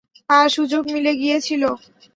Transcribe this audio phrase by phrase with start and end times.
[0.31, 1.63] আজ সুযোগ মিলে গিয়েছিল।